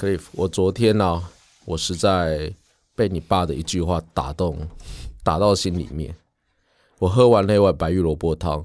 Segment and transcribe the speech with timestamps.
[0.00, 1.22] Cliff，我昨天呢、
[1.66, 2.50] 我实在
[2.94, 4.66] 被你爸的一句话打动，
[5.22, 6.16] 打到心里面。
[6.98, 8.64] 我喝完那碗白玉萝卜汤，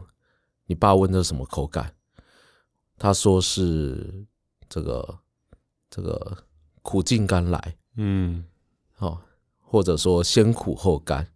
[0.65, 1.93] 你爸问这什么口感？
[2.97, 4.25] 他说是
[4.69, 5.19] 这个
[5.89, 6.37] 这个
[6.81, 8.45] 苦尽甘来，嗯，
[8.99, 9.19] 哦，
[9.59, 11.27] 或者说先苦后甘。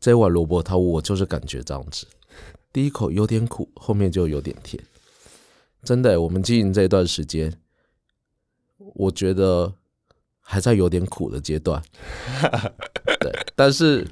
[0.00, 2.04] 这碗萝卜汤我就是感觉这样子，
[2.72, 4.82] 第一口有点苦，后面就有点甜。
[5.84, 7.56] 真的，我们经营这段时间，
[8.78, 9.74] 我觉得
[10.40, 11.82] 还在有点苦的阶段。
[13.20, 14.06] 对，但是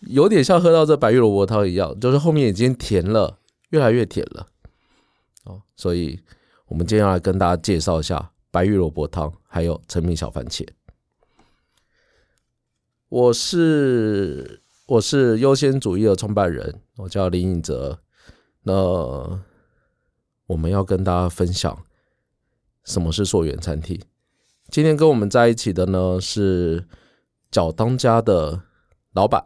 [0.00, 3.38] 有点像喝到这白玉萝卜汤一样，就是后面已经甜了，
[3.70, 4.46] 越来越甜了。
[5.44, 6.20] 哦，所以
[6.66, 10.66] 我们今天要来跟大家介绍一下白玉萝卜汤，还有陈米小番茄。
[13.08, 18.00] 我是我是优先主义的创办人，我叫林颖哲。
[18.62, 18.72] 那
[20.46, 21.83] 我们要跟大家分享
[22.84, 23.98] 什么是溯源餐厅。
[24.68, 26.84] 今天跟我们在一起的呢是
[27.50, 28.60] 脚当家的
[29.12, 29.44] 老板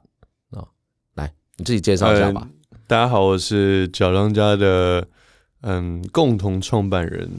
[0.51, 0.67] 啊、
[1.15, 2.49] 来你自己介绍一下吧。
[2.87, 5.07] 大家好，我是角当家的
[5.61, 7.31] 嗯共同创办人。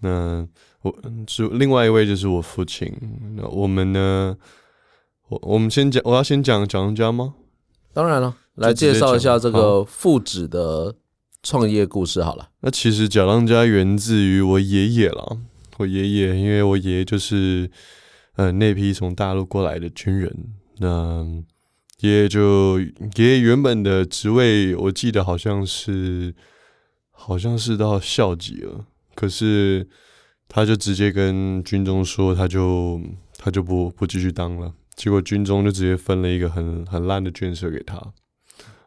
[0.00, 0.46] 那
[0.82, 2.92] 我嗯是另外一位就是我父亲。
[3.36, 4.36] 那我们呢，
[5.28, 7.34] 我我们先讲，我要先讲角当家吗？
[7.92, 10.94] 当然了，来介绍一下讲这个父子的
[11.42, 12.50] 创业故事好了。
[12.60, 15.38] 那其实角当家源自于我爷爷啦，
[15.80, 17.70] 我爷爷，因为我爷爷就是
[18.34, 20.30] 呃那批从大陆过来的军人。
[20.76, 21.26] 那
[22.00, 26.34] 爷爷就爷爷原本的职位，我记得好像是
[27.10, 29.88] 好像是到校级了，可是
[30.48, 33.00] 他就直接跟军中说，他就
[33.38, 34.74] 他就不不继续当了。
[34.96, 37.96] 结果军中就直接分了一个很很烂的眷舍给他，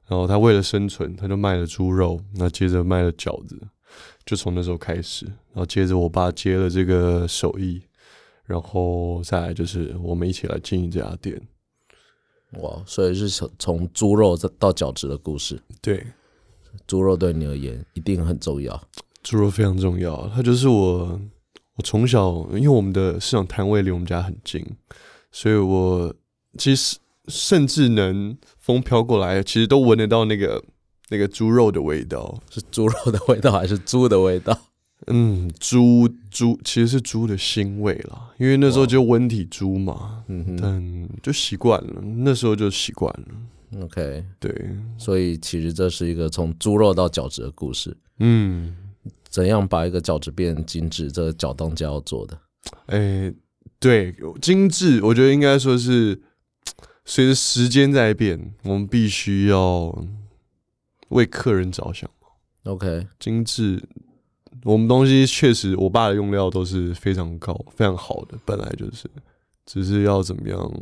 [0.08, 3.60] 然后他为了生存，他就卖了猪肉，那接着卖了饺子，
[4.26, 7.82] 就从那时候开始，然后接着我爸接了这个手艺，
[8.46, 11.42] 然后再来就是我们一起来经营这家店。
[12.60, 15.59] 哇，所以是从从猪肉到饺子的故事。
[15.81, 16.06] 对，
[16.86, 18.80] 猪肉对你而言一定很重要。
[19.24, 21.20] 猪肉非常重要，它就是我
[21.76, 24.64] 我从小，因为我们的市场摊位离我们家很近，
[25.31, 26.14] 所以我
[26.58, 26.97] 其实
[27.28, 30.64] 甚至能风飘过来，其实都闻得到那个
[31.13, 32.41] 那个猪肉的味道。
[32.50, 34.57] 是猪肉的味道还是猪的味道？
[35.07, 43.84] 嗯，猪猪其实是猪的腥味啦，因为那时候就温体猪嘛，嗯哼但就习惯了，那时候就习惯了。
[43.84, 44.50] ，OK，对，
[44.97, 47.96] 所以其实这是一个从猪肉到饺子的故事。
[48.19, 48.73] 嗯，
[49.29, 51.12] 怎样把一个饺子变精致？
[51.12, 52.40] 这个饺当家要做的。
[52.88, 53.34] 诶、
[53.79, 56.22] 对，精致，我觉得应该说是
[57.03, 59.94] 随着时间在变，我们必须要
[61.13, 62.09] 为客人着想。
[62.66, 63.81] OK，精致，
[64.63, 69.09] 我们东西确实，我爸的用料都是非常高、非常好的，本来就是，
[69.66, 70.73] 只是要怎么样，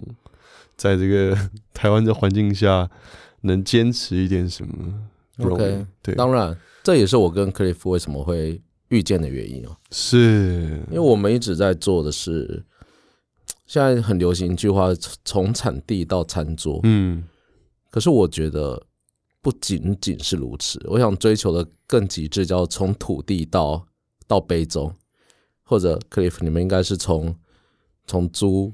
[0.75, 1.35] 在这个
[1.73, 2.89] 台湾的环境下，
[3.41, 4.93] 能坚持一点什么
[5.37, 9.75] 不容易 OK，对，当然，这也是我跟克利夫为什么会遇见的原因哦。
[9.89, 12.63] 是，因为我们一直在做的是，
[13.65, 14.89] 现在很流行一句话，
[15.25, 16.79] 从产地到餐桌。
[16.83, 17.23] 嗯，
[17.89, 18.83] 可是我觉得
[19.41, 23.83] 不仅仅是如此，我想追求的更极致，叫从土地到
[24.27, 24.93] 到杯中，
[25.63, 27.35] 或者 Cliff，你们应该是从
[28.05, 28.71] 从猪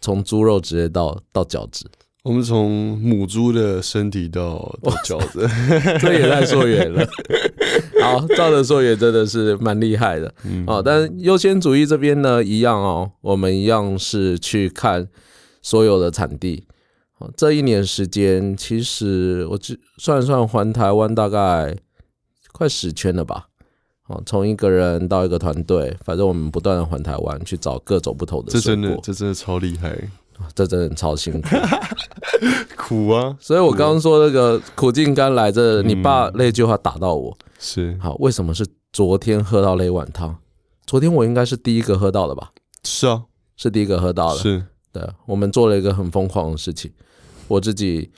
[0.00, 1.88] 从猪肉直接到到饺子，
[2.24, 5.48] 我们从母猪的身体到到饺子，
[6.00, 7.06] 这也太溯源了。
[8.02, 10.34] 好，照着溯源真的是蛮厉害的。
[10.44, 15.06] 嗯，哦，但优先主义这边呢，一样哦，我们一样是去看
[15.62, 16.64] 所有的产地。
[17.20, 21.76] 哦，这一年时间，其实我只算一算环台湾大概
[22.52, 23.46] 快十圈了吧。
[24.08, 29.96] 哦，从一个人到一个团队，反正我们不断的环台湾去找各种不同的这，真的这真的超厉害，
[30.54, 31.48] 这真的超辛苦。
[32.76, 37.36] 苦啊，所以我刚刚说那个苦尽甘来，这你爸那句话打到我。
[37.60, 40.36] 是好，为什么是昨天喝到那碗汤？
[40.86, 42.50] 昨天我应该是第一个喝到的吧？
[42.82, 43.22] 是啊，
[43.56, 44.40] 是第一个喝到的。
[44.40, 46.90] 是，对，我们做了一个很疯狂的事情，
[47.50, 48.08] 我自己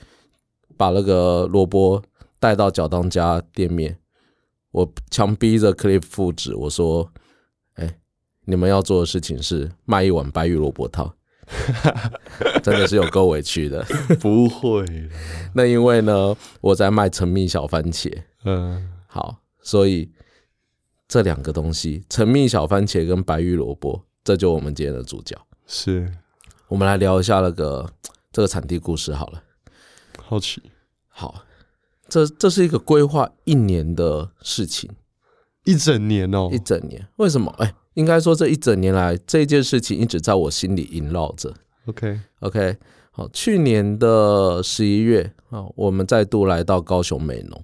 [0.77, 2.01] 把那个萝卜
[2.39, 3.97] 带到脚当家店面，
[4.71, 7.11] 我强逼着 Cliff 父子，我说
[7.75, 7.97] ：“哎、
[8.45, 11.11] 你们要做的事情是卖一碗白玉萝卜汤。
[12.61, 13.83] ”真的是有够委屈的。
[14.21, 14.85] 不会，
[15.55, 18.15] 那因为呢，我在卖陈蜜小番茄，
[18.45, 20.11] 嗯，好，所以
[21.07, 25.35] 这两个东西，陈蜜小番茄跟白玉萝卜，这就我们今天的主角。
[25.65, 26.07] 是
[26.67, 27.89] 我们来聊一下那个
[28.33, 29.41] 这个产地故事好了。
[30.17, 30.61] 好奇，
[31.07, 31.45] 好，
[32.09, 34.89] 这这是一个规划一年的事情，
[35.63, 37.07] 一整年哦一，整年。
[37.17, 37.53] 为什么？
[37.59, 41.53] 哎、应该说这一整年来，这件事情一直在我心里萦绕着。
[41.85, 42.77] OK，OK，
[43.11, 47.63] 好，去年的十一月啊，我们再度来到高雄美浓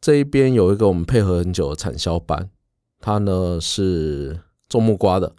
[0.00, 2.50] 这一边，有一个我们配合很久的产销班，
[3.00, 5.34] 他呢是种木瓜的，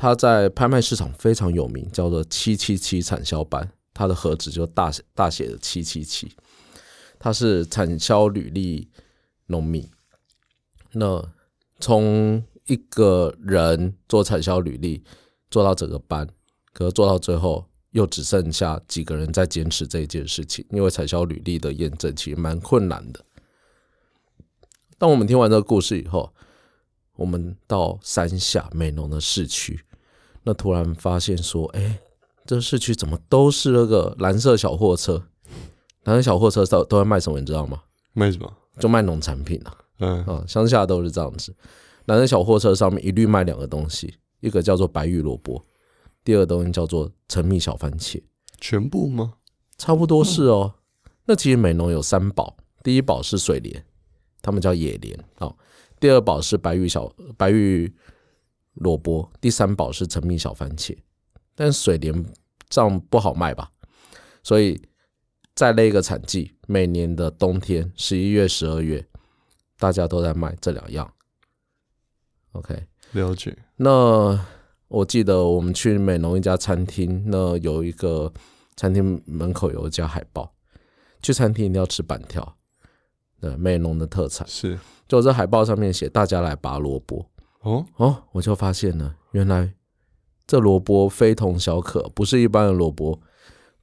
[0.00, 6.32] 他在拍卖市场非常有名，叫做七七七产销班，他的盒子就大写大写的七七七，
[7.18, 8.88] 他是产销履历
[9.48, 9.86] 农民，
[10.92, 11.22] 那
[11.80, 15.04] 从一个人做产销履历
[15.50, 16.26] 做到整个班。
[16.72, 23.22] 可是做到最后，又只剩下几个人在坚持这一件事情，因为产销履历的验证其实蛮困难的。
[24.96, 26.32] 当我们听完这个故事以后，
[27.16, 29.84] 我们到山下美浓的市区，
[30.42, 32.00] 那突然发现说，哎，
[32.46, 35.22] 这市区怎么都是那个蓝色小货车？
[36.04, 37.38] 蓝色小货车都都在卖什么？
[37.38, 37.82] 你知道吗？
[38.12, 38.50] 卖什么？
[38.78, 39.76] 就卖农产品啊。
[39.98, 41.54] 嗯，啊，乡下都是这样子。
[42.06, 45.62] 蓝色小货车上面一律卖两个东西，一个叫做白玉萝卜，
[46.24, 48.22] 第二个东西叫做陈蜜小番茄，
[48.58, 49.34] 全部吗？
[49.76, 50.74] 差不多是哦。
[51.26, 53.84] 那其实美农有三宝，第一宝是水莲，
[54.40, 55.54] 他们叫野莲哦。
[56.00, 57.94] 第二宝是白玉小白玉
[58.80, 60.96] 萝卜，第三宝是陈蜜小番茄。
[61.54, 62.24] 但水莲
[62.68, 63.70] 这样不好卖吧？
[64.42, 64.80] 所以
[65.54, 69.06] 在那个产季，每年的冬天十一月、十二月，
[69.78, 71.12] 大家都在卖这两样。
[72.52, 73.54] OK，了解。
[73.76, 74.46] 那
[74.88, 78.32] 我记得我们去美浓一家餐厅，那有一个
[78.76, 80.54] 餐厅门口有一家海报，
[81.20, 82.56] 去餐厅一定要吃板条，
[83.38, 84.48] 对，美浓的特产。
[84.48, 87.30] 是就这海报上面写“大家来拔萝卜
[87.60, 89.74] 哦，”，哦，我就发现了，原来
[90.46, 93.20] 这萝卜非同小可，不是一般的萝卜，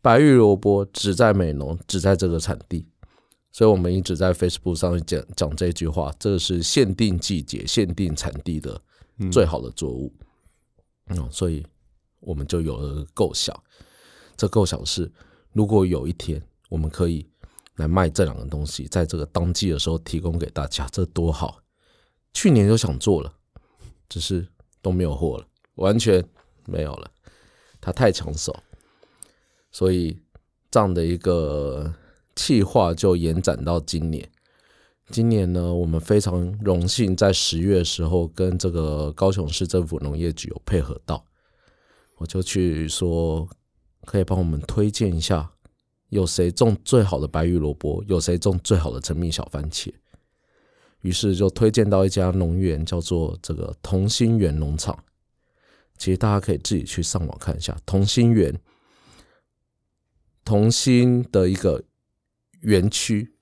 [0.02, 2.88] 白玉萝卜只在美浓，只在这个产地。
[3.52, 8.80] 所以我们一直在 Facebook 上讲讲这句话，这是限定季节、限定产地的
[9.18, 10.14] 嗯最好的作物。
[11.08, 11.66] 嗯，所以
[12.20, 13.56] 我们就有了个构想。
[14.36, 15.12] 这构想是，
[15.54, 16.40] 如果有一天
[16.70, 17.28] 我们可以
[17.78, 21.60] 来卖这两个东西，在这个当季的时候提供给大家，这多好！
[22.34, 23.34] 去年就想做了，
[24.10, 24.48] 只是
[24.82, 25.46] 都没有货了，
[25.76, 26.24] 完全
[26.66, 27.12] 没有了。
[27.80, 28.56] 它太抢手，
[29.72, 30.20] 所以
[30.72, 31.94] 这样的一个
[32.36, 34.30] 计划就延展到今年。
[35.10, 41.24] 今年呢，我们非常荣幸在十月的时候跟这个高雄市政府农业局有配合到，
[42.18, 43.48] 我就去说
[44.06, 45.54] 可以帮我们推荐一下，
[46.10, 49.94] 有谁种最好的白玉萝卜，有谁种最好的陈蜜小番茄。
[51.02, 54.98] 于是就推荐到一家农园，叫做这个同心园农场。
[55.98, 58.60] 其实大家可以自己去上网看一下同心园，
[60.46, 61.84] 同心的一个
[62.62, 63.34] 园区。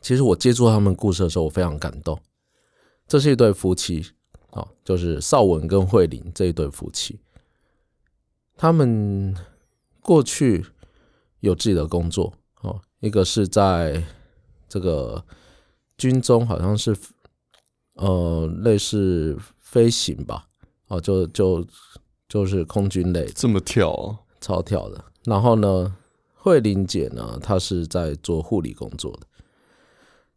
[0.00, 2.18] 其实我接触他们故事的时候，我非常感动。
[3.06, 4.04] 这是一对夫妻，
[4.50, 7.18] 啊，就是邵文跟慧玲这一对夫妻。
[8.56, 9.34] 他们
[10.00, 10.64] 过去
[11.40, 14.02] 有自己的工作，哦，一个是在
[14.68, 15.24] 这个
[15.98, 16.96] 军中，好像是
[17.94, 20.48] 呃类似飞行吧，
[20.86, 21.66] 哦，就就
[22.28, 25.04] 就是空军类这么跳哦，超跳的。
[25.24, 25.94] 然后呢，
[26.34, 29.26] 慧玲姐呢，她是在做护理工作的。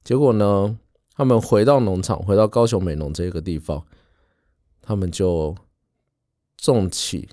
[0.04, 0.78] 结果呢，
[1.13, 3.86] 他们回到农场，回到高雄美浓这个地方，
[4.81, 5.56] 他们就
[6.58, 7.30] 种起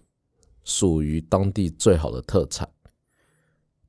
[0.64, 2.68] 属于当地最好的特产。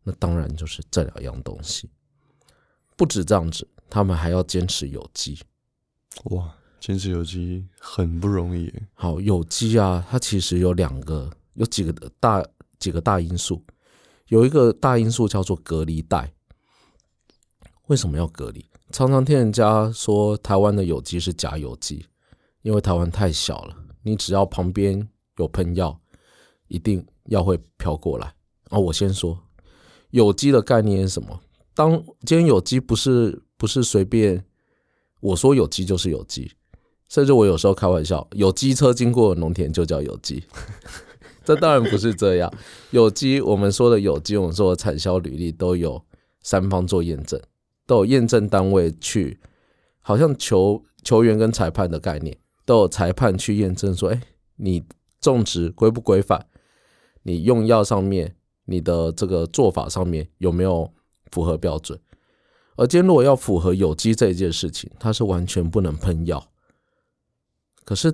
[0.04, 1.90] 那当然就是这两样东西。
[2.96, 5.40] 不止这样子，他们还要坚持有机。
[6.26, 8.88] 哇，坚持有机很不容易耶。
[8.94, 12.46] 好，有机啊，它其实有两个，有几个大
[12.78, 13.64] 几个大因素。
[14.28, 16.32] 有一个大因素叫做隔离带。
[17.88, 18.64] 为什么要隔离？
[18.92, 22.06] 常常听人家说台湾的有机是假有机，
[22.62, 26.00] 因为台湾太小了，你只要旁边有喷药，
[26.68, 28.34] 一定药会飘过来。
[28.70, 29.40] 哦，我先说，
[30.12, 31.42] 有机的概念是什么？
[31.74, 31.92] 当
[32.26, 34.46] 今天有机不是不是随便
[35.20, 36.54] 我说有机就是有机，
[37.10, 40.42] 甚至我有时候开玩笑，有机车经过农田就叫有机。
[41.44, 42.50] 这当然不是这样，
[42.92, 46.02] 有机我们说的有机，我们说的产销履历都有
[46.42, 47.38] 三方做验证，
[47.86, 49.38] 都有验证单位去，
[50.00, 54.22] 好像球球员跟裁判的概念，都有裁判去验证说，哎，
[54.56, 54.84] 你
[55.20, 56.46] 种植规不规范？
[57.24, 60.90] 你用药上面，你的这个做法上面有没有
[61.30, 62.00] 符合标准？
[62.80, 66.48] 而今天如果要符合有机这一件事情，它是完全不能喷药。
[67.84, 68.10] 可是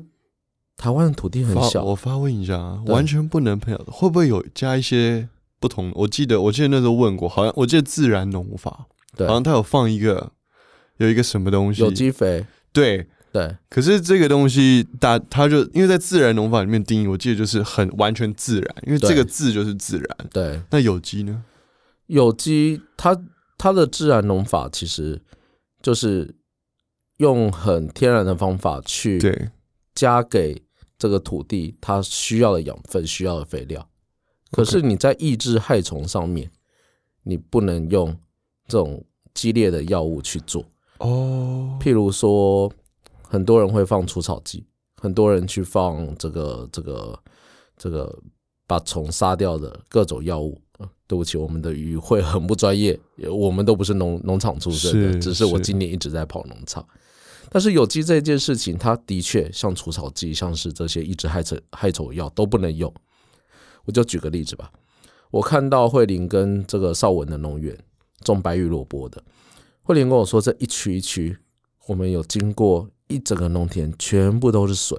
[0.76, 5.30] 台湾的土地很小，我发问一下啊，完全不能喷药，会不会有加一些
[5.60, 5.92] 不同？
[5.94, 10.32] 我记得我记得那时候问过，好像我记得自然农法，对好，像它有放一个
[10.98, 12.44] 有一个什么东西，有机肥，
[12.74, 20.18] 对，对可是这个东西大，它就因为在自然农法里面定义，我记得就是很完全自然，因为对这个字就是自然。
[20.34, 21.44] 对，那有机呢？
[22.08, 23.16] 有机它
[23.58, 25.22] 它的自然农法其实
[25.82, 26.36] 就是
[27.18, 29.50] 用很天然的方法去对，
[29.94, 30.62] 加给
[30.98, 33.88] 这个土地它需要的养分、需要的肥料。
[34.52, 36.50] 可是你在抑制害虫上面，
[37.24, 38.16] 你不能用
[38.68, 40.64] 这种激烈的药物去做。
[41.00, 42.72] 哦，譬如说，
[43.24, 44.66] 很多人会放除草剂，
[45.02, 47.20] 很多人去放这个这个
[47.76, 48.18] 这个
[48.66, 50.62] 把虫杀掉的各种药物。
[51.06, 56.86] 呃对不起，我们的语会很不专业， 我们都不是农农场出身的，只是我今年一直在跑农场。
[57.50, 62.92] 但是有机这件事情，它的确像除草剂，像是这些抑制害虫害虫药都不能用。
[63.86, 64.72] 我就举个例子吧，
[65.30, 67.78] 我看到慧玲跟这个邵文的农园
[68.22, 69.24] 种白玉萝卜的，
[69.84, 71.38] 慧玲跟我说，这一区一区，
[71.88, 74.98] 我们有经过一整个农田，全部都是水。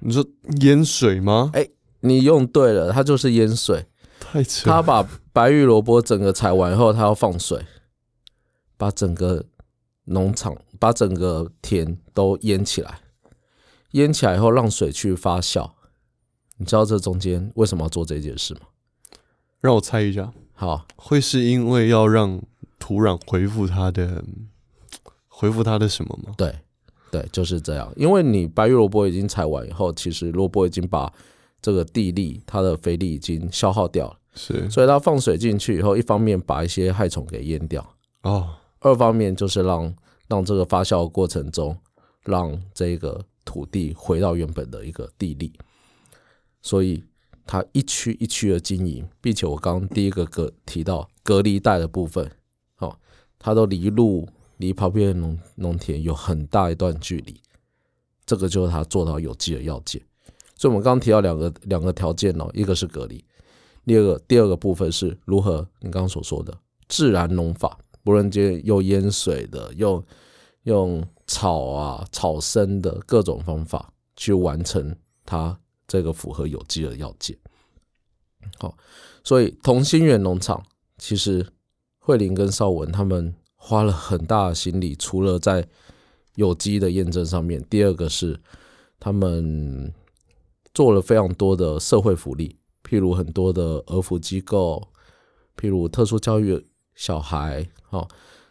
[0.00, 0.24] 你说
[0.60, 1.50] 淹水吗？
[1.54, 1.68] 哎
[2.00, 3.86] 你用对了，它就是淹水。
[4.32, 4.68] 太扯。
[4.68, 7.64] 他把白玉萝卜整个采完后，他要放水，
[8.76, 9.44] 把整个
[10.04, 13.00] 农场、把整个田都淹起来。
[13.92, 15.70] 淹起来以后，让水去发酵。
[16.58, 18.60] 你知道这中间为什么要做这件事吗？
[19.60, 22.42] 让我猜一下，好，会是因为要让
[22.78, 24.22] 土壤恢复它的
[25.26, 26.34] 恢复它的什么吗？
[26.36, 26.54] 对，
[27.10, 27.92] 对，就是这样。
[27.96, 31.12] 因为你白玉萝卜已经采完以后，其实萝卜已经把
[31.62, 34.68] 这个地力、它的肥力已经消耗掉了，是。
[34.70, 39.94] 所以它放水进去以后，一方面把一些害虫给淹掉，哦，二方面就是让
[40.28, 41.76] 让这个发酵的过程中，
[42.24, 45.52] 让这个土地回到原本的一个地力，
[46.60, 47.02] 所以
[47.46, 52.30] 它一区一区的经营，并且我刚刚第一个隔提到隔离带的部分，
[52.78, 52.94] 哦，
[53.38, 57.40] 它都离路离旁边的农农田有很大一段距离，
[58.26, 60.02] 这个就是它做到有机的要件。
[60.56, 63.24] 所以我们刚刚提到两个两个条件哦，一个是隔离，
[63.88, 66.56] 第二个第二个部分是如何你刚刚所说的
[66.88, 70.04] 自然农法，不论接用淹水的，用
[70.64, 77.36] 用草啊草生的各种方法去完成它这个符合有机的要件。
[78.58, 78.76] 好，
[79.24, 80.62] 所以同心园农场
[80.98, 81.46] 其实
[81.98, 85.66] 慧玲跟邵文他们花了很大的心力，除了在
[86.34, 88.38] 有机的验证上面，第二个是
[89.00, 89.92] 他们
[90.74, 92.57] 做了非常多的社会福利，
[92.88, 94.88] 譬如很多的儿福机构，
[95.56, 96.64] 譬如特殊教育
[96.94, 98.08] 小孩，哦，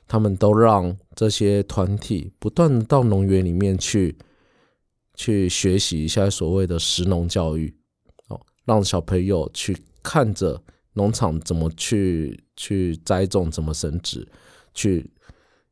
[0.07, 4.15] 他们都让这些团体不断的到农园里面去，
[5.15, 7.75] 去学习一下所谓的食农教育，
[8.27, 10.61] 哦，让小朋友去看着
[10.93, 14.27] 农场怎么去去栽种，怎么生殖，
[14.75, 15.09] 去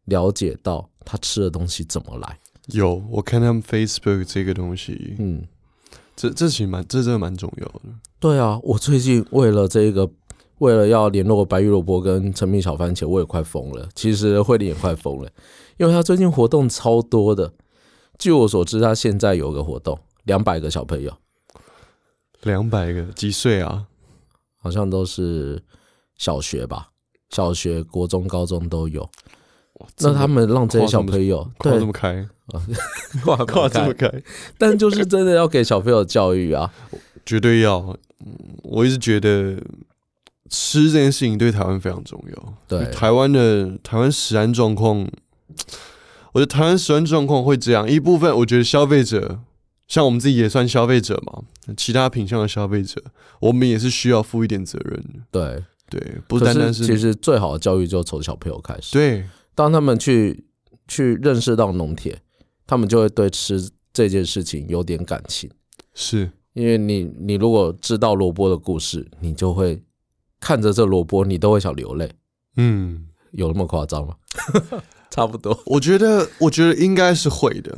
[0.05, 2.39] 了解到他吃的东西怎么来。
[2.69, 5.45] 有我看他们 Facebook 这个东西，嗯，
[6.15, 7.81] 这这其实蛮这真的蛮重要的。
[8.19, 10.09] 对啊，我最近为了这个，
[10.59, 13.87] 为了要联络白玉萝卜跟陈密小番茄，我也快疯了。
[13.93, 15.29] 其实慧玲也快疯了，
[15.77, 17.51] 因为他最近活动超多的。
[18.17, 21.11] 据我所知，他现在有个活动，两百个小朋友，
[22.43, 23.85] 两百个几岁啊？
[24.57, 25.61] 好像都是
[26.17, 26.89] 小学吧，
[27.29, 29.07] 小学、国中、高中都有。
[29.99, 32.27] 那他们让这些小朋友对跨这么开，
[33.23, 34.23] 跨跨 这么开，开，
[34.57, 36.73] 但就是真的要给小朋友教育啊。
[37.25, 37.77] 绝对要。
[37.79, 37.97] 嗯
[38.63, 39.55] 我一直觉得
[40.49, 42.53] 吃这件事情对台湾非常重要。
[42.67, 45.07] 对台湾的台湾食安状况，
[46.31, 47.87] 我觉得台湾食安状况会这样。
[47.87, 49.41] 一部分我觉得消费者，
[49.87, 51.43] 像我们自己也算消费者嘛，
[51.77, 53.03] 其他品相的消费者，
[53.41, 55.19] 我们也是需要负一点责任的。
[55.29, 58.93] 对，对，不单单是是其实最好的教育就从小朋友开始。
[58.93, 60.45] 对当他们去
[60.87, 62.17] 去认识到农田，
[62.67, 65.49] 他们就会对吃这件事情有点感情。
[65.93, 69.81] 是因为你你如果知道萝卜的故事，你就会
[70.39, 72.09] 看着这萝卜，你都会想流泪。
[72.57, 74.15] 嗯，有那么夸张吗？
[75.11, 77.77] 差不多我觉得我觉得应该是会的，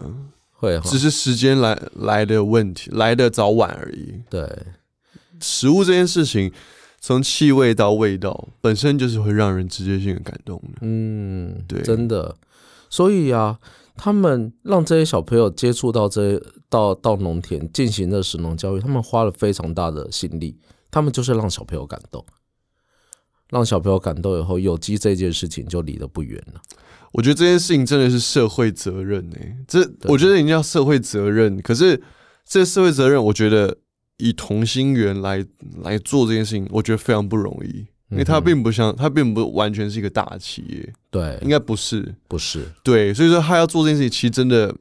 [0.51, 0.97] 会只。
[0.97, 4.21] 是时间来来的问题，来的早晚而已。
[4.29, 4.49] 对
[5.39, 6.51] 食物这件事情，
[6.99, 10.79] 从气味到味道，本身就是会让人直接性的感动的。
[10.81, 12.35] 嗯，对真的。
[12.89, 13.59] 所以啊，
[13.97, 20.57] 他们让这些小朋友接触到这到到农田进行的食农教育，他们花了非常大的心力，
[20.91, 22.25] 他们就是让小朋友感动，
[23.49, 26.61] 让小朋友感动以后，有机这件事情就离得不远了。
[27.13, 29.37] 我觉得这件事情真的是社会责任呢、
[29.67, 31.59] 这我觉得一定要社会责任。
[31.61, 32.01] 可是
[32.45, 33.77] 这社会责任，我觉得
[34.17, 35.43] 以同心圆来
[35.81, 37.87] 来做这件事情，我觉得非常不容易。
[38.09, 42.15] 因为它嗯哼并不像，它并不完全是一个大企业，对应，该不是。
[42.27, 44.73] 不是对，所以说他要做这件事情，其实真的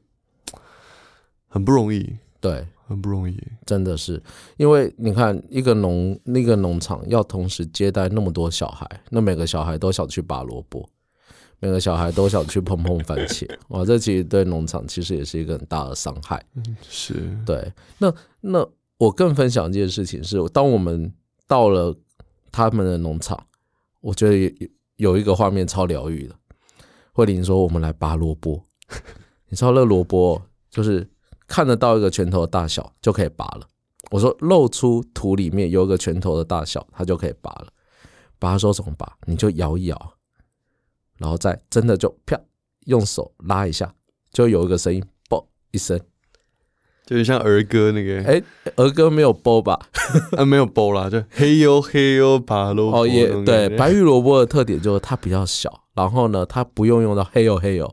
[1.47, 3.37] 很不容易，对，很不容易。
[3.65, 4.21] 真的是，
[4.55, 10.87] 因为你看一个农那个农场要同时接待那么多小孩，那每个小孩都想去拔萝卜，
[11.59, 16.41] 每个小孩都想去碰碰番茄，哇，这其实对农场其实也是一个很大的伤害。
[16.87, 17.15] 是，
[17.45, 18.65] 对，那那
[18.97, 21.11] 我更分享一件事情是，当我们
[21.45, 21.93] 到了
[22.57, 23.45] 他们的农场，
[24.01, 26.35] 我觉得有有一个画面超疗愈的。
[27.13, 28.63] 慧玲说：“我们来拔萝卜，
[29.49, 31.07] 你知道那萝卜就是
[31.47, 33.67] 看得到一个拳头的大小就可以拔了。”
[34.09, 37.67] 我说：“露出土里面有一个拳头的大小，它就可以拔了。”
[38.39, 39.17] 拔的时候怎么拔？
[39.25, 40.13] 你就摇一摇，
[41.17, 42.39] 然后再真的就啪
[42.85, 43.93] 用手拉一下，
[44.31, 45.99] 就有一个声音，啵一声。
[47.07, 48.43] 就有点像儿歌那个，哎、
[48.75, 49.79] 儿歌没有啵吧？
[50.35, 57.85] 啊，没有包啦，就嘿呦嘿呦拔萝卜哦，也对，白玉萝卜的特点就是它比较小，然后呢，它不用用到嘿呦嘿呦，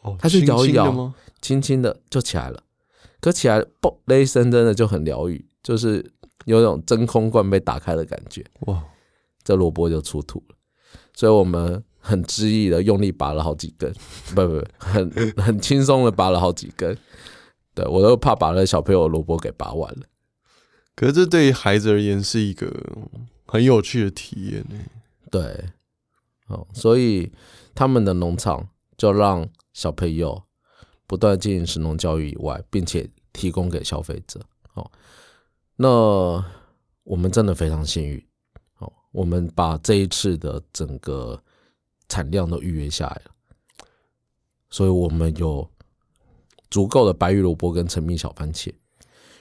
[0.00, 1.12] 哦它就摇一摇
[1.42, 2.62] 轻轻的就起来了。
[3.20, 6.04] 可起来啵那一声真的就很疗愈，就是
[6.46, 8.82] 有种真空罐被打开的感觉，哇，
[9.44, 10.56] 这萝卜就出土了。
[11.14, 13.92] 所以我们很恣意的用力拔了好几根，
[14.34, 16.96] 不不不，很 很轻松的拔了好几根。
[17.78, 20.06] 对我都怕把那小朋友萝卜给拔完了。
[20.96, 22.74] 可是这对于孩子而言是一个
[23.46, 24.76] 很有趣的体验呢。
[25.30, 25.70] 对，
[26.48, 27.32] 哦，所以
[27.76, 30.42] 他们的农场就让小朋友
[31.06, 34.40] 不断进行食农教育以外，并且提供给消费者。
[34.74, 34.90] 哦，
[35.76, 35.88] 那
[37.04, 38.26] 我们真的非常幸运，
[38.78, 41.40] 哦，我们把这一次的整个
[42.08, 43.86] 产量都预约下来了，
[44.68, 45.70] 所以我们有
[46.70, 48.72] 足够的白玉萝卜跟陈蜜小番茄。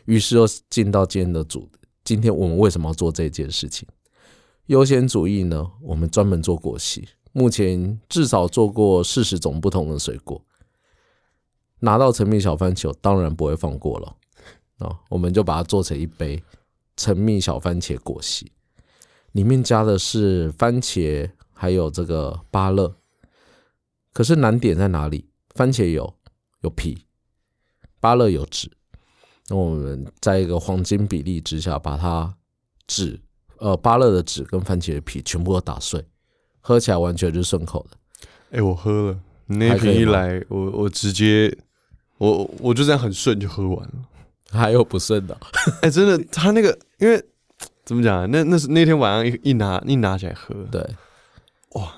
[0.05, 1.69] 于是又进到今天的主，
[2.03, 3.87] 今天我们为什么要做这件事情？
[4.67, 10.41] 优先主义呢，我们专门做果昔，目前至少做过四十种不同的水果。
[11.79, 14.15] 拿到陈蜜小番茄，当然不会放过了
[14.79, 16.43] 啊、我们就把它做成一杯
[16.95, 18.51] 陈蜜小番茄果昔，
[19.31, 22.95] 里面加的是番茄，还有这个芭乐。
[24.13, 25.29] 可是难点在哪里？
[25.55, 26.13] 番茄有
[26.61, 27.05] 有皮，
[27.99, 28.71] 芭乐有籽。
[29.49, 32.33] 那我们在一个黄金比例之下，把它
[32.87, 33.19] 籽
[33.59, 36.05] 呃，芭乐的籽跟番茄的皮全部都打碎，
[36.59, 37.97] 喝起来完全就是顺口的。
[38.51, 41.57] 哎、我喝了，你那瓶一来，我我直接，
[42.17, 43.93] 我我就这样很顺就喝完了。
[44.49, 45.47] 还有不顺的哦，
[45.83, 47.21] 哎、真的，他那个因为
[47.83, 48.25] 怎么讲啊？
[48.27, 50.81] 那那是那天晚上一一拿一拿起来喝，对，
[51.71, 51.93] 哇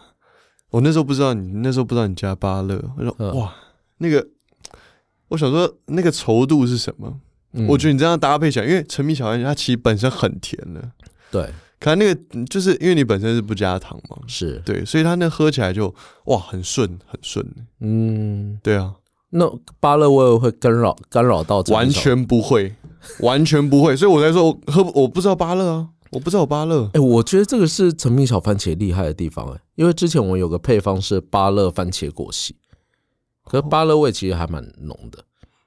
[0.69, 3.53] 我那时候不知道你那时候不知道你加芭乐，我说、嗯哇，
[3.97, 4.25] 那个
[5.30, 7.20] 我想说那个稠度是什么？
[7.54, 7.65] 嗯。
[7.68, 10.92] 我觉得你这样搭配起来，因为陈皮小番茄它其实本身很甜的，
[11.32, 11.50] 对。
[11.80, 17.46] 可能那个就是因为你本身是不加糖嘛，是，对，所以它那喝起来就哇很顺很顺，
[17.80, 18.96] 嗯，对啊，
[19.30, 21.62] 那芭乐味会干扰干扰到。
[21.70, 22.76] 完全不会，
[23.22, 32.54] 完全不会，所以我才说我喝我不知道芭乐啊，我不知道有芭乐，哎、我觉得这个是陈皮小番茄厉害的地方哎、因为之前我有个配方是芭乐番茄果昔，
[33.49, 35.25] 可是芭乐味其实还蛮浓的，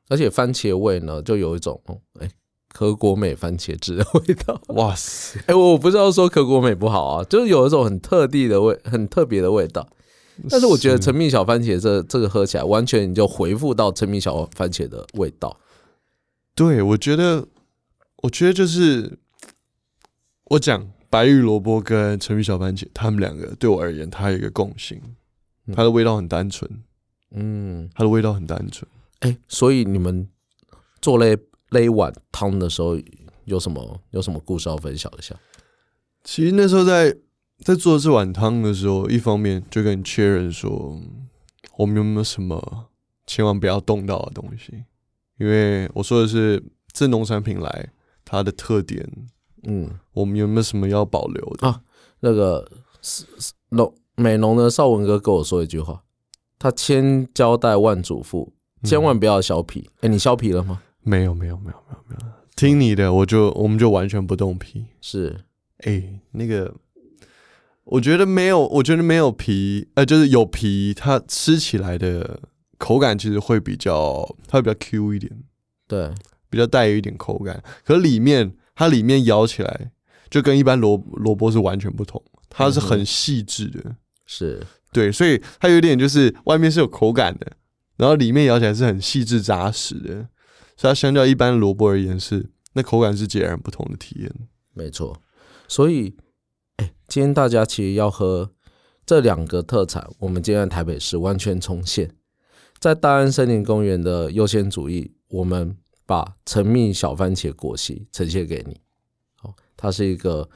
[0.09, 2.31] 而且番茄味呢就有一种哦，哎、
[2.73, 4.59] 可果美番茄汁的味道。
[4.69, 9.87] 哇塞， 哎、我不知道说可果美不好啊，就是有一种很特地的味，很特别的味道。
[10.49, 15.61] 但是我觉得陈皮小番茄这这个喝起来，完全你就回复到陈皮小番茄的味道。
[16.55, 17.47] 对，我觉得，
[18.23, 19.19] 我觉得就是
[20.45, 25.01] 我讲白玉萝卜跟陈皮小番茄，他们两个对我而言，它有一个共性，
[25.67, 26.83] 嗯它的味道很单纯，嗯，
[27.95, 28.89] 它的味道很单纯。
[29.21, 30.29] 哎、所以你们
[31.01, 31.37] 做那
[31.71, 32.99] 那一碗汤的时候，
[33.45, 35.35] 有什么有什么故事要分享一下？
[36.25, 37.17] 其实那时候在
[37.59, 41.01] 在做这碗汤的时候，一方面就跟你确认说，
[41.77, 42.89] 我们有没有什么
[43.27, 44.85] 千万不要动到的东西，
[45.39, 47.91] 因为我说的是这农产品来
[48.25, 49.09] 它的特点，
[49.63, 51.67] 嗯，我们有没有什么要保留的？
[51.69, 51.83] 啊
[52.21, 56.05] 那个是是农美农的邵文哥跟我说一句话，
[56.63, 58.49] 他千交代万嘱咐，
[58.85, 59.91] 千万不要削皮。
[60.01, 60.81] 哎、你削皮了吗？
[61.03, 62.33] 没有，没有，没有，没有，没有。
[62.55, 64.85] 听你的，我就我们就完全不动皮。
[65.01, 65.41] 是，
[65.79, 66.73] 哎、那个，
[67.83, 72.39] 我觉得没有，我觉得没有皮，呃，就是有皮，它吃起来的
[72.79, 75.33] 口感其实会比较，它会比较 Q 一点，
[75.89, 76.15] 对，
[76.49, 77.61] 比较带有一点口感。
[77.85, 79.91] 可里面它里面咬起来
[80.31, 83.97] 就跟一般萝萝卜是完全不同，它是很细致的，
[84.27, 87.53] 是，对，所以它有点就是外面是有口感的，
[87.97, 90.29] 然后里面咬起来是很细致扎实的，
[90.77, 94.31] 所以它相较一般萝卜而言是那口感是截然不同的体验。
[94.75, 95.17] 没错。
[95.67, 96.15] 所以，
[96.77, 98.53] 哎、今天大家其实要喝
[99.07, 102.15] 这两个特产，我们今天在台北市完全重现，
[102.79, 105.75] 在大安森林公园的优先主义，我们
[106.05, 108.79] 把陈蜜小番茄果昔呈现给你。
[109.37, 110.49] 好，它是一个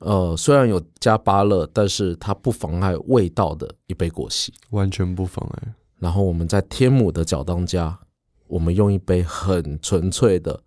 [0.00, 4.52] 呃，虽然有加芭乐，但是它不妨碍味道的一杯果昔。
[4.70, 5.74] 完全不妨碍。
[5.98, 7.98] 然后我们在天母的角当家，
[8.46, 10.60] 我们用一杯很纯粹的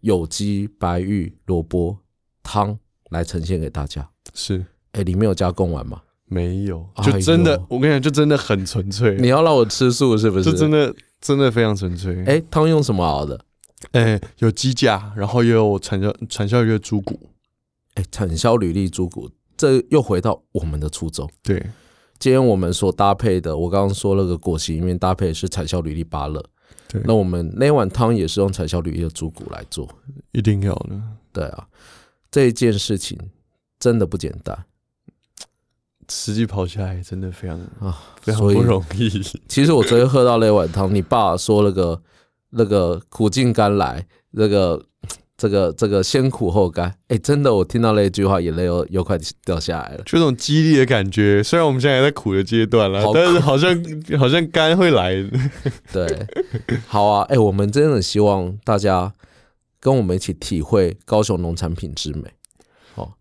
[0.00, 1.96] 有机白玉萝卜
[2.42, 2.78] 汤
[3.10, 4.08] 来呈现给大家。
[4.34, 6.02] 是哎，里面有加贡丸吗？
[6.26, 10.44] 没有，就真的，我跟你讲，就真的很纯粹，你要让我吃素是不是？
[10.44, 12.22] 就真的真的非常纯粹。
[12.24, 13.38] 哎，汤用什么熬的？
[13.92, 17.18] 哎、有鸡架，然后也有传销传销约猪骨，
[17.94, 21.28] 哎，产销履历猪骨，这又回到我们的初衷。
[21.42, 21.64] 对，
[22.18, 26.42] 今天我们所搭配的，我刚刚说那个果昔里面搭配的是产销履历芭乐，
[26.88, 29.88] 对那我们那碗汤也是用产销履历的猪骨来做。
[30.32, 31.00] 一定要的。
[31.32, 31.66] 对啊，
[32.30, 33.18] 这一件事情
[33.78, 34.64] 真的不简单
[36.08, 39.08] 实际跑下来真的非常啊，非常不容易。
[39.48, 42.02] 其实我昨天喝到那碗汤，你爸说那个
[42.50, 44.84] 那个苦尽甘来，那个
[45.42, 50.04] 这个这个先苦后甘，哎，真的，我听到那一句话，眼泪又又快掉下来了。
[50.04, 53.76] 就那种激励的感觉，虽然我们现在还在苦的阶段了，但是好像
[54.16, 55.12] 好像肝会来。
[55.92, 56.28] 对，
[56.86, 59.12] 好啊，哎，我们真的希望大家
[59.80, 62.32] 跟我们一起体会高雄农产品之美。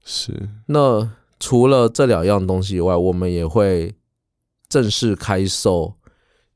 [0.06, 3.96] 是，那除了这两样东西以外，我们也会
[4.70, 5.96] 正式开售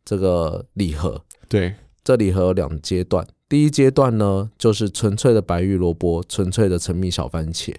[0.04, 1.24] 这个礼盒。
[1.50, 1.74] 对，
[2.04, 7.74] 这礼盒有两阶段，第一阶段呢，就是纯粹的白玉萝卜，纯粹的陈蜜小番茄。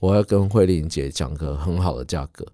[0.00, 2.44] 我要跟慧玲姐讲个很好的价格，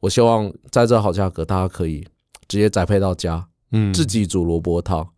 [0.00, 2.04] 我希望在这好价格，大家可以
[2.48, 5.08] 直接宅配到家，嗯，自己煮萝卜汤，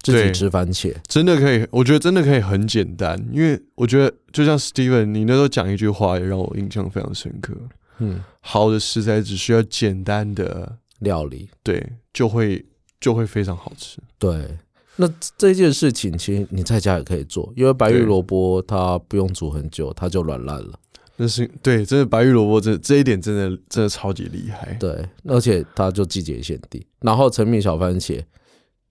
[0.00, 0.96] 自己吃番茄。
[1.06, 7.52] 真的可以，我觉得真的可以很简单，因为我觉得就像 Steven，你那时候讲一句话也让我印象非常深刻。
[7.98, 12.64] 嗯，好的食材只需要简单的，料理对，就会
[12.98, 13.98] 就会非常好吃。
[14.18, 14.56] 对。
[15.00, 20.78] 那这件事情其实你在家也可以做，因为白玉萝卜它不用煮很久，它就软烂了。
[21.16, 24.76] 那是对，真的白玉萝卜这这一点真的真的超级厉害。
[24.78, 26.84] 对，而且它就季节限定。
[27.00, 28.22] 然后成品小番茄，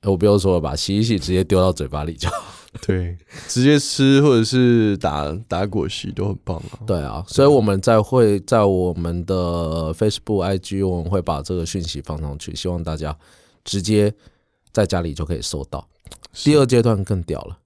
[0.01, 2.43] 我不用说了吧，洗一洗直接丢到嘴巴里就好。
[2.81, 3.15] 对，
[3.47, 6.79] 直接吃或者是打打果昔都很棒啊。
[6.87, 13.15] 对啊，所以我们在会在我们的 Facebook、IG，我们会把这个讯息放上去，希望大家
[13.63, 14.11] 直接
[14.71, 15.87] 在家里就可以收到。
[16.43, 17.57] 第二阶段更屌了，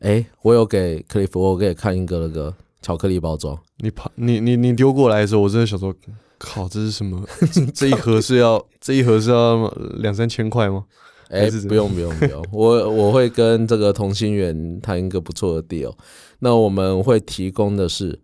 [0.00, 5.94] 哎，我有给克利夫，我给看一个那个巧克力包装，你跑你你你丢过来的时候，我真的想说，
[6.38, 7.26] 靠，这是什么？
[7.74, 10.84] 这一盒是要这一盒是要两三千块吗？
[11.28, 15.94] 哎不用不用不用，我我会跟这个同心圆谈一个不错的 deal。
[16.40, 18.20] 那我们会提供的是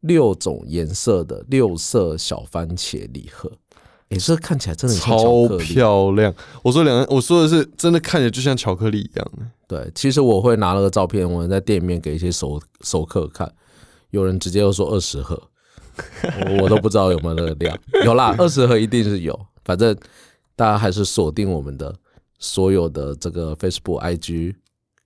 [0.00, 3.50] 六种颜色的六色小番茄礼盒，
[4.12, 5.48] 哎，这看起来真的超。
[5.58, 6.32] 漂亮！
[6.62, 9.30] 我说两，我说的是真的看起来就像巧克力一样。
[9.66, 13.50] 对，其实我会拿那个照片，我在店里面给一些熟熟客看，
[14.10, 15.42] 有人直接就说二十盒，
[16.50, 17.76] 我我都不知道有没有那个量。
[18.04, 19.96] 有啦，二十盒一定是有，反正
[20.54, 21.94] 大家还是锁定我们的
[22.38, 24.54] 所有的这个 Facebook、IG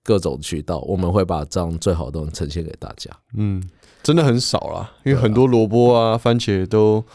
[0.03, 3.09] 各种渠道，我们会把这样最好的东西呈现给大家。
[3.37, 3.63] 嗯，
[4.03, 7.05] 真的很少啦，因为很多萝卜啊、番茄都，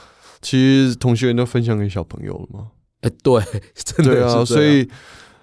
[0.42, 2.66] 其实同学们都分享给小朋友了吗。
[3.00, 3.42] 哎、对，
[3.74, 4.88] 真的对啊，所以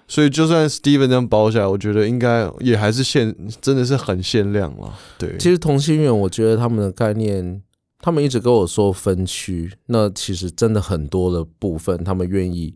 [0.06, 4.92] 所以就算 Steven 这样包下来，我觉得应该也还是限，真的是很限量了。
[5.18, 7.62] 对，其实同心圆，我觉得他们的概念，
[8.00, 12.74] 他们一直跟我说分区，那其实真的很多的部分，他们愿意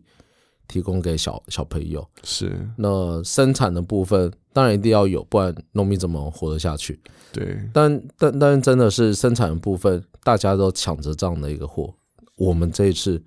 [0.67, 2.07] 提供给小小朋友。
[2.23, 6.99] 是，那生产的部分当然一定要有，不然农民怎么活得下去？
[7.33, 11.93] 对，但但但真的是生产的部分，大家都抢着这样的一个货。
[12.35, 13.21] 我们这一次，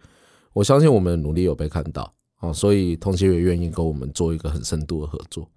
[0.53, 5.49] 我相信我们的努力有被看到啊，所以同心也愿意跟我们做一个很深度的合作。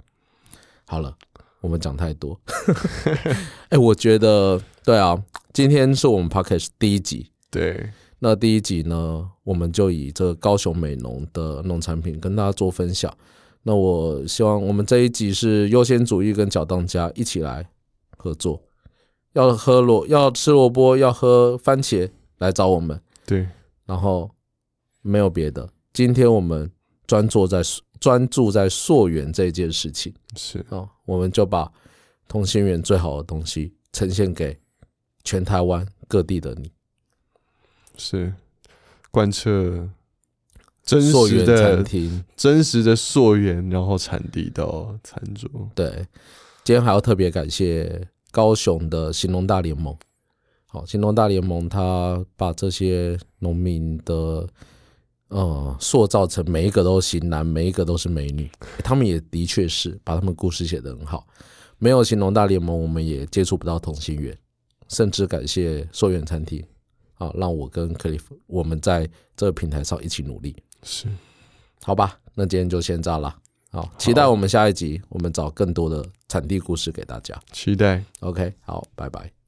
[0.86, 1.16] 好了，
[1.60, 2.40] 我们讲太多。
[3.70, 5.22] 哎、我觉得对啊，
[5.54, 13.14] 今天是我们 podcast 第一集，对，那第一集呢，我们就以这高雄美浓的农产品跟大家做分享。
[13.64, 17.70] 那我希望我们这一集是优先主义跟脚当家一起来
[18.18, 18.62] 合作，
[19.34, 22.10] 要喝萝要吃萝卜要喝番茄
[22.40, 23.00] 来找我们，
[23.32, 23.48] 对，
[23.86, 24.30] 然后
[25.02, 25.70] 没有别的。
[25.94, 26.70] 今天我们
[27.08, 27.62] 专注在
[27.98, 31.72] 专注在溯源这件事情是，哦，我们就把
[32.28, 34.60] 同心圆最好的东西呈现给
[35.24, 36.70] 全台湾各地的你。
[37.96, 38.34] 是，
[39.12, 39.88] 贯彻
[40.84, 42.26] 真实溯源餐的、厅。
[42.36, 45.50] 真实的溯源，然后产地到餐桌。
[45.74, 46.06] 对，
[46.66, 49.96] 今天还要特别感谢高雄的行农大联盟
[50.74, 54.48] 好，新农大联盟他把这些农民的
[55.28, 58.50] 呃塑造成每一个都型男，每一个都是美女，
[58.82, 61.28] 他们也的确是把他们故事写得很好。
[61.78, 64.34] 没有新农大联盟，我们也接触不到同心圆，
[64.88, 66.64] 甚至感谢寿远餐厅
[67.16, 69.06] 啊，让我跟克里夫我们在
[69.36, 70.56] 这个平台上一起努力。
[70.84, 71.10] 是，
[71.84, 73.36] 好吧，那今天就先这样了。
[73.72, 77.38] 好，期待我们下一集，我们找更多的产地故事给大家。
[77.52, 78.02] 期待。
[78.22, 79.41] OK，好，拜拜。